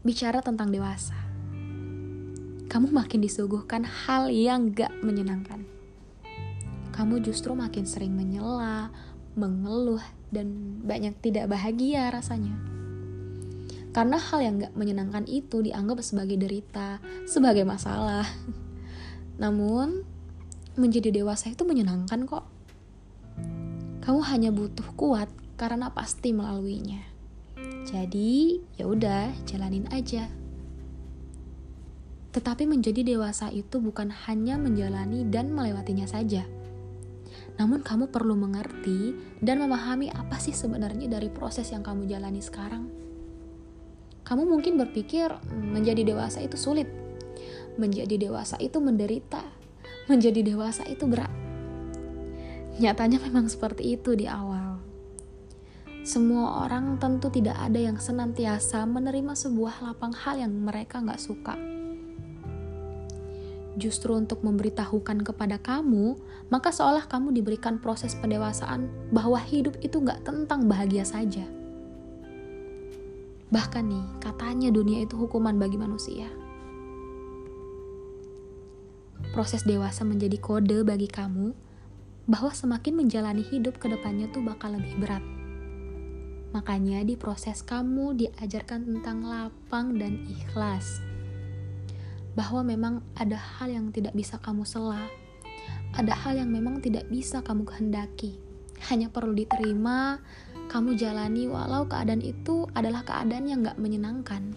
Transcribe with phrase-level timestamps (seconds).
[0.00, 1.16] bicara tentang dewasa,
[2.72, 5.66] kamu makin disuguhkan hal yang gak menyenangkan.
[6.94, 8.88] Kamu justru makin sering menyela,
[9.36, 10.00] mengeluh,
[10.32, 12.56] dan banyak tidak bahagia rasanya.
[13.90, 18.24] Karena hal yang gak menyenangkan itu dianggap sebagai derita, sebagai masalah.
[19.42, 20.06] Namun,
[20.80, 22.46] menjadi dewasa itu menyenangkan kok.
[24.00, 25.28] Kamu hanya butuh kuat
[25.60, 27.09] karena pasti melaluinya.
[27.90, 30.30] Jadi, ya udah, jalanin aja.
[32.30, 36.46] Tetapi menjadi dewasa itu bukan hanya menjalani dan melewatinya saja.
[37.58, 42.86] Namun kamu perlu mengerti dan memahami apa sih sebenarnya dari proses yang kamu jalani sekarang.
[44.22, 46.86] Kamu mungkin berpikir menjadi dewasa itu sulit.
[47.74, 49.42] Menjadi dewasa itu menderita.
[50.06, 51.34] Menjadi dewasa itu berat.
[52.78, 54.69] Nyatanya memang seperti itu di awal.
[56.00, 61.52] Semua orang tentu tidak ada yang senantiasa menerima sebuah lapang hal yang mereka nggak suka.
[63.76, 66.16] Justru untuk memberitahukan kepada kamu,
[66.48, 71.44] maka seolah kamu diberikan proses pendewasaan bahwa hidup itu nggak tentang bahagia saja.
[73.52, 76.32] Bahkan nih, katanya dunia itu hukuman bagi manusia.
[79.36, 81.52] Proses dewasa menjadi kode bagi kamu
[82.24, 85.39] bahwa semakin menjalani hidup ke depannya tuh bakal lebih berat
[86.50, 90.98] Makanya di proses kamu diajarkan tentang lapang dan ikhlas.
[92.34, 94.98] Bahwa memang ada hal yang tidak bisa kamu sela.
[95.94, 98.34] Ada hal yang memang tidak bisa kamu kehendaki.
[98.90, 100.18] Hanya perlu diterima,
[100.66, 104.50] kamu jalani walau keadaan itu adalah keadaan yang gak menyenangkan.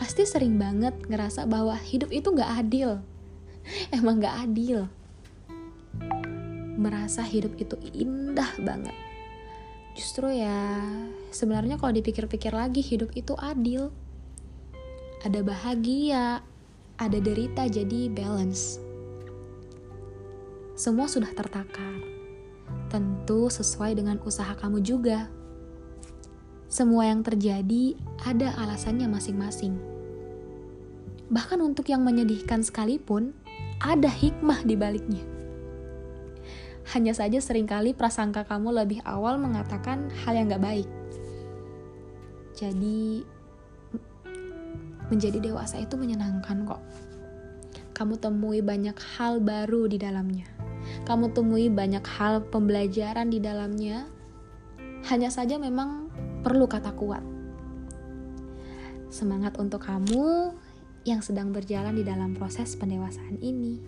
[0.00, 3.04] Pasti sering banget ngerasa bahwa hidup itu gak adil.
[3.96, 4.88] Emang gak adil.
[6.80, 8.96] Merasa hidup itu indah banget
[9.96, 10.84] Justru ya,
[11.32, 13.88] sebenarnya kalau dipikir-pikir lagi hidup itu adil.
[15.24, 16.44] Ada bahagia,
[17.00, 18.76] ada derita jadi balance.
[20.76, 21.96] Semua sudah tertakar.
[22.92, 25.32] Tentu sesuai dengan usaha kamu juga.
[26.68, 29.80] Semua yang terjadi ada alasannya masing-masing.
[31.32, 33.32] Bahkan untuk yang menyedihkan sekalipun,
[33.80, 35.35] ada hikmah di baliknya.
[36.94, 40.88] Hanya saja sering kali prasangka kamu lebih awal mengatakan hal yang gak baik.
[42.54, 43.26] Jadi,
[45.10, 46.82] menjadi dewasa itu menyenangkan kok.
[47.96, 50.46] Kamu temui banyak hal baru di dalamnya.
[51.08, 54.06] Kamu temui banyak hal pembelajaran di dalamnya.
[55.10, 56.10] Hanya saja memang
[56.42, 57.24] perlu kata kuat.
[59.10, 60.52] Semangat untuk kamu
[61.06, 63.78] yang sedang berjalan di dalam proses pendewasaan ini.